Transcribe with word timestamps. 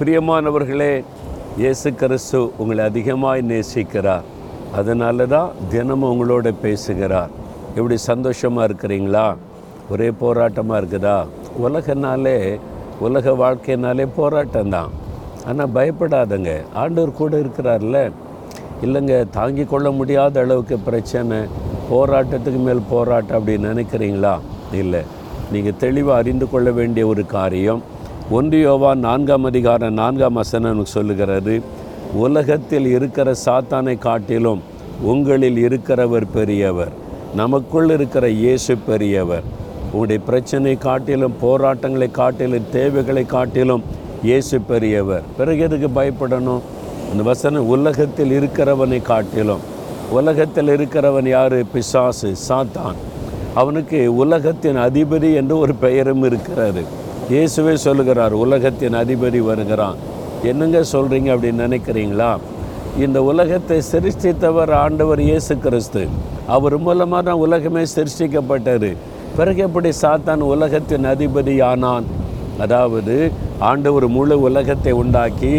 பிரியமானவர்களே 0.00 0.92
இயேசு 1.62 1.88
கிறிஸ்து 2.00 2.38
உங்களை 2.60 2.84
அதிகமாக 2.90 3.40
நேசிக்கிறார். 3.48 4.22
அதனால 4.78 5.26
தான் 5.32 5.50
தினமும் 5.72 6.12
உங்களோட 6.12 6.50
பேசுகிறார். 6.62 7.32
எப்படி 7.74 7.96
சந்தோஷமாக 7.96 8.68
இருக்கிறீங்களா? 8.68 9.24
ஒரே 9.90 10.08
போராட்டமாக 10.22 10.80
இருக்குதா? 10.80 11.18
உலகனாலே 11.64 12.34
உலக 13.06 13.34
வாழ்க்கைனாலே 13.42 14.06
போராட்டம் 14.16 14.72
தான் 14.76 14.90
ஆனால் 15.46 15.74
பயப்படாதங்க 15.76 16.56
ஆண்டவர் 16.84 17.18
கூட 17.20 17.42
இருக்கிறார்ல. 17.44 18.10
இல்லைங்க 18.86 19.30
தாங்கி 19.38 19.64
கொள்ள 19.64 19.90
முடியாத 20.00 20.40
அளவுக்கு 20.40 20.78
பிரச்சனை 20.88 21.38
போராட்டத்துக்கு 21.92 22.62
மேல் 22.68 22.88
போராட்டம் 22.94 23.40
அப்படின்னு 23.40 23.74
நினைக்கிறீங்களா? 23.74 24.34
இல்லை. 24.82 25.04
நீங்கள் 25.52 25.80
தெளிவாக 25.86 26.20
அறிந்து 26.22 26.48
கொள்ள 26.50 26.70
வேண்டிய 26.70 27.06
ஒரு 27.06 27.26
காரியம். 27.38 27.82
ஒன்றியோவா 28.38 28.94
நான்காம் 28.94 29.44
அதிகாரம் 29.44 29.92
நான்காம் 29.92 30.32
வசனம் 30.32 30.84
சொல்லுகிறது 30.84 31.62
உலகத்தில் 32.14 32.86
இருக்கிற 32.86 33.32
சாத்தானை 33.44 33.98
காட்டிலும் 33.98 34.60
உங்களில் 35.02 35.68
இருக்கிறவர் 35.68 36.26
பெரியவர். 36.32 36.92
நமக்குள் 37.34 37.90
இருக்கிற 37.90 38.28
இயேசு 38.28 38.76
பெரியவர். 38.76 39.42
உங்களுடைய 39.84 40.22
பிரச்சனை 40.22 40.76
காட்டிலும் 40.78 41.34
போராட்டங்களை 41.40 42.10
காட்டிலும் 42.10 42.70
தேவைகளை 42.72 43.26
காட்டிலும் 43.26 43.82
இயேசு 44.22 44.60
பெரியவர். 44.60 45.22
பிறகு 45.36 45.60
எதுக்கு 45.60 45.88
பயப்படணும்? 46.00 46.60
இந்த 47.12 47.22
வசனம் 47.22 47.68
உலகத்தில் 47.68 48.40
இருக்கிறவனை 48.40 49.02
காட்டிலும். 49.02 49.60
உலகத்தில் 50.10 50.68
இருக்கிறவன் 50.68 51.28
யார்? 51.28 51.58
பிசாசு 51.72 52.34
சாத்தான். 52.48 52.94
அவனுக்கு 53.54 54.16
உலகத்தின் 54.16 54.76
அதிபதி 54.76 55.34
என்று 55.34 55.58
ஒரு 55.58 55.74
பெயரும் 55.74 56.22
இருக்கிறது. 56.22 57.08
இயேசுவே 57.32 57.72
சொல்லுகிறார் 57.84 58.34
உலகத்தின் 58.44 58.96
அதிபதி 59.00 59.40
வருகிறான். 59.48 59.98
என்னங்க 60.50 60.78
சொல்கிறீங்க 60.92 61.28
அப்படின்னு 61.34 61.64
நினைக்கிறீங்களா? 61.66 62.30
இந்த 63.04 63.18
உலகத்தை 63.30 63.76
சிருஷ்டித்தவர் 63.90 64.72
ஆண்டவர் 64.84 65.20
இயேசு 65.26 65.54
கிறிஸ்து. 65.64 66.02
அவர் 66.54 66.76
மூலமாக 66.86 67.20
தான் 67.28 67.42
உலகமே 67.44 67.82
சிருஷ்டிக்கப்பட்டது. 67.96 68.90
பிறகு 69.36 69.60
எப்படி 69.66 69.90
சாத்தான் 70.00 70.42
உலகத்தின் 70.54 71.06
அதிபதி 71.12 71.54
ஆனான்? 71.68 72.08
அதாவது 72.64 73.14
ஆண்டவர் 73.70 74.06
முழு 74.16 74.38
உலகத்தை 74.48 74.94
உண்டாக்கி 75.02 75.52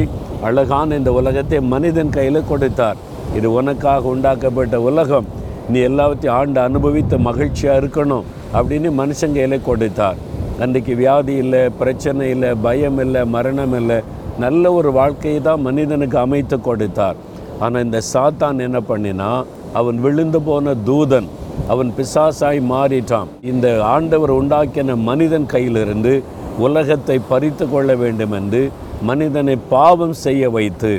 அழகான 0.50 0.97
இந்த 1.02 1.13
உலகத்தை 1.19 1.61
மனிதன் 1.73 2.13
கையில் 2.17 2.50
கொடுத்தார். 2.52 3.00
இது 3.38 3.47
உனக்காக 3.59 4.11
உண்டாக்கப்பட்ட 4.16 4.75
உலகம். 4.89 5.30
நீ 5.72 5.80
எல்லாத்தையும் 5.91 6.35
ஆண்டு 6.39 6.61
அனுபவித்து 6.67 7.17
மகிழ்ச்சியாக 7.30 7.80
இருக்கணும் 7.83 8.28
அப்படின்னு 8.58 8.91
மனுஷன் 9.02 9.38
கையில் 9.39 9.66
கொடுத்தார். 9.69 10.19
அன்றைக்கு 10.63 10.93
வியாதி 11.01 11.35
இல்லை 11.43 11.61
பிரச்சனை 11.81 12.25
இல்லை 12.33 12.49
பயம் 12.65 12.99
இல்லை 13.03 13.21
மரணம் 13.35 13.75
இல்லை. 13.79 13.99
நல்ல 14.43 14.63
ஒரு 14.79 14.89
வாழ்க்கையை 14.97 15.39
தான் 15.47 15.63
மனிதனுக்கு 15.67 16.17
அமைத்து 16.25 16.57
கொடுத்தார். 16.67 17.17
ஆனால் 17.63 17.85
இந்த 17.87 17.99
சாத்தான் 18.13 18.59
என்ன 18.65 18.79
பண்ணினா 18.89 19.31
அவன் 19.79 19.97
விழுந்து 20.05 20.39
போன 20.47 20.73
தூதன் 20.89 21.29
அவன் 21.73 21.89
பிசாசாய் 21.97 22.61
மாறிட்டான். 22.73 23.31
இந்த 23.51 23.67
ஆண்டவர் 23.95 24.33
உண்டாக்கின 24.39 24.95
மனிதன் 25.09 25.47
கையிலிருந்து 25.53 26.13
உலகத்தை 26.67 27.17
பறித்து 27.31 27.65
கொள்ள 27.73 27.89
வேண்டும் 28.03 28.33
என்று 28.39 28.61
மனிதனை 29.09 29.55
பாவம் 29.73 30.15
செய்ய 30.25 30.49
வைத்து 30.57 30.93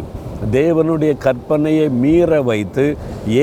தேவனுடைய 0.55 1.12
கற்பனையை 1.24 1.88
மீற 2.02 2.40
வைத்து 2.50 2.84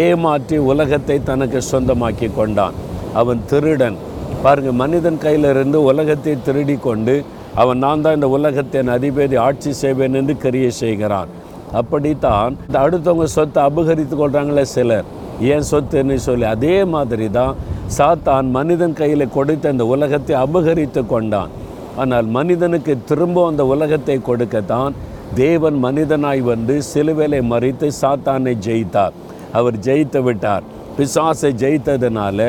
ஏமாற்றி 0.04 0.58
உலகத்தை 0.72 1.18
தனக்கு 1.30 1.60
சொந்தமாக்கி 1.72 2.30
கொண்டான். 2.40 2.78
அவன் 3.22 3.42
திருடன். 3.52 3.98
பாருங்கள் 4.44 4.80
மனிதன் 4.82 5.22
கையிலிருந்து 5.24 5.78
உலகத்தை 5.90 6.34
திருடி 6.48 6.76
கொண்டு 6.88 7.16
அவன் 7.62 7.82
நான் 7.84 8.04
தான் 8.04 8.18
இந்த 8.18 8.28
உலகத்தின் 8.36 8.92
அதிபதி 8.96 9.36
ஆட்சி 9.46 9.72
செய்வேன் 9.80 10.18
என்று 10.20 10.34
கிரியை 10.44 10.70
செய்கிறான். 10.84 11.30
அப்படித்தான் 11.80 12.54
இந்த 12.68 12.78
அடுத்தவங்க 12.86 13.28
சொத்தை 13.38 13.62
அபகரித்து 13.70 14.16
கொள்கிறாங்களே 14.22 14.64
சிலர். 14.76 15.08
ஏன் 15.54 15.68
சொத்துன்னு 15.72 16.18
சொல்லி 16.28 16.46
அதே 16.54 16.78
மாதிரி 16.94 17.28
தான் 17.40 17.58
சாத்தான் 17.98 18.48
மனிதன் 18.58 18.96
கையில் 19.02 19.34
கொடுத்த 19.36 19.74
இந்த 19.76 19.86
உலகத்தை 19.96 20.36
அபகரித்து 20.46 21.04
கொண்டான். 21.14 21.52
ஆனால் 22.02 22.28
மனிதனுக்கு 22.38 22.96
திரும்ப 23.12 23.46
அந்த 23.52 23.64
உலகத்தை 23.74 24.18
கொடுக்கத்தான் 24.30 24.94
தேவன் 25.44 25.78
மனிதனாய் 25.86 26.42
வந்து 26.52 26.76
சிலுவேலை 26.92 27.42
மறித்து 27.54 27.88
சாத்தானை 28.02 28.54
ஜெயித்தார். 28.68 29.16
அவர் 29.60 29.78
ஜெயித்து 29.88 30.20
விட்டார். 30.28 30.66
பிசாசை 30.98 31.50
ஜெயித்ததுனால 31.64 32.40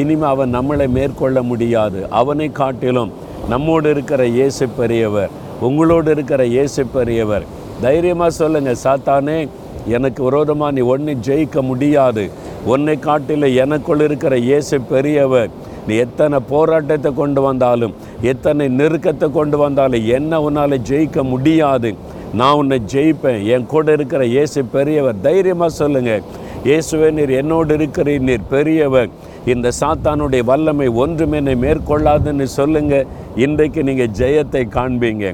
இனிமே 0.00 0.26
அவன் 0.32 0.54
நம்மளை 0.56 0.86
மேற்கொள்ள 0.96 1.38
முடியாது. 1.50 1.98
அவனை 2.20 2.48
காட்டிலும் 2.60 3.12
நம்மோடு 3.52 3.88
இருக்கிற 3.94 4.22
இயேசு 4.38 4.64
பெரியவர் 4.78 5.34
உங்களோடு 5.66 6.10
இருக்கிற 6.14 6.42
இயேசு 6.54 6.82
பெரியவர் 6.96 7.44
தைரியமாக 7.84 8.32
சொல்லுங்க 8.40 8.72
சாத்தானே 8.84 9.38
எனக்கு 9.96 10.20
விரோதமாக 10.26 10.74
நீ 10.76 10.82
ஒன்று 10.94 11.12
ஜெயிக்க 11.26 11.62
முடியாது. 11.70 12.24
உன்னை 12.72 12.94
காட்டில 13.06 13.48
எனக்குள் 13.62 14.02
இருக்கிற 14.06 14.34
இயேசு 14.48 14.76
பெரியவர் 14.92 15.50
நீ 15.86 15.94
எத்தனை 16.04 16.38
போராட்டத்தை 16.52 17.10
கொண்டு 17.20 17.40
வந்தாலும் 17.46 17.94
எத்தனை 18.32 18.66
நெருக்கத்தை 18.78 19.26
கொண்டு 19.38 19.56
வந்தாலும் 19.64 20.06
என்ன 20.16 20.40
உன்னால் 20.46 20.76
ஜெயிக்க 20.90 21.24
முடியாது. 21.32 21.90
நான் 22.40 22.58
உன்னை 22.60 22.78
ஜெயிப்பேன். 22.92 23.42
என் 23.54 23.68
கூட 23.72 23.92
இருக்கிற 23.96 24.22
இயேசு 24.36 24.60
பெரியவர் 24.76 25.20
தைரியமாக 25.26 25.78
சொல்லுங்கள் 25.80 26.24
இயேசுவே 26.68 27.08
நீர் 27.18 27.32
என்னோடு 27.40 27.72
இருக்கிறீர் 27.78 28.26
நீர் 28.28 28.48
பெரியவர். 28.54 29.10
இந்த 29.52 29.68
சாத்தானுடைய 29.78 30.42
வல்லமை 30.50 30.86
ஒன்றும் 31.02 31.34
என்னை 31.38 31.54
மேற்கொள்ளாதுன்னு 31.64 32.46
சொல்லுங்க. 32.58 32.94
இன்றைக்கு 33.44 33.80
நீங்கள் 33.88 34.12
ஜெயத்தை 34.20 34.62
காண்பீங்க. 34.76 35.24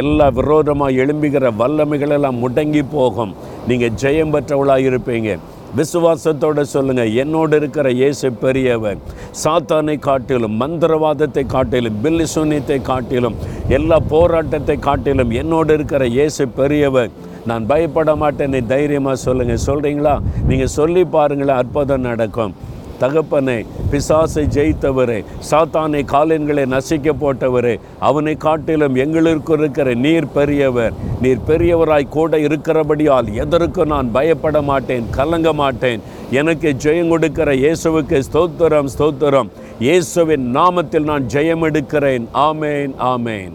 எல்லா 0.00 0.26
விரோதமாக 0.38 0.98
எழும்புகிற 1.02 1.50
வல்லமைகளெல்லாம் 1.60 2.40
முடங்கி 2.44 2.82
போகும். 2.96 3.34
நீங்கள் 3.70 3.94
ஜெயம் 4.02 4.34
பெற்றவளாக 4.36 4.88
இருப்பீங்க 4.90 5.38
விசுவாசத்தோடு 5.78 6.62
சொல்லுங்க. 6.72 7.04
என்னோடு 7.22 7.54
இருக்கிற 7.60 7.86
இயேசு 8.00 8.26
பெரியவர் 8.42 8.98
சாத்தானை 9.42 9.96
காட்டிலும் 10.08 10.58
மந்திரவாதத்தை 10.62 11.44
காட்டிலும் 11.54 11.96
பில்லி 12.04 12.26
சூன்யத்தை 12.34 12.78
காட்டிலும் 12.90 13.38
எல்லா 13.78 13.98
போராட்டத்தை 14.12 14.76
காட்டிலும் 14.88 15.32
என்னோடு 15.40 15.72
இருக்கிற 15.78 16.04
இயேசு 16.18 16.44
பெரியவர். 16.60 17.10
நான் 17.50 17.64
பயப்பட 17.72 18.12
மாட்டேன்னு 18.20 18.60
தைரியமாக 18.74 19.16
சொல்லுங்கள் 19.26 19.66
சொல்கிறீங்களா 19.68 20.14
நீங்கள் 20.50 20.74
சொல்லி 20.78 21.04
பாருங்களேன். 21.16 21.60
அற்புதம் 21.62 22.06
நடக்கும். 22.10 22.54
தகப்பனை 23.04 23.58
பிசாசை 23.92 24.42
ஜெயித்தவரே 24.56 25.20
சாத்தானை 25.48 26.02
காலின்களை 26.12 26.66
நசிக்க 26.74 27.16
போட்டவரே 27.22 27.72
அவனை 28.08 28.34
காட்டிலும் 28.44 28.96
எங்களுக்கு 29.04 29.52
இருக்கிற 29.58 29.88
நீர் 30.04 30.28
பெரியவர். 30.36 30.94
நீர் 31.24 31.42
பெரியவராய் 31.48 32.06
கூட 32.16 32.38
இருக்கிறபடியால் 32.46 33.28
எதற்கு 33.42 33.82
நான் 33.92 34.08
பயப்பட 34.16 34.62
மாட்டேன் 34.70 35.06
கலங்க 35.16 35.52
மாட்டேன். 35.60 36.02
எனக்கு 36.40 36.70
ஜெயம் 36.84 37.12
கொடுக்கிற 37.12 37.50
இயேசுவுக்கு 37.64 38.18
ஸ்தோத்திரம் 38.28 38.90
ஸ்தோத்திரம். 38.94 39.50
இயேசுவின் 39.86 40.46
நாமத்தில் 40.58 41.08
நான் 41.10 41.28
ஜெயம் 41.36 41.66
எடுக்கிறேன் 41.68 42.26
ஆமேன் 42.48 42.94
ஆமேன். 43.12 43.54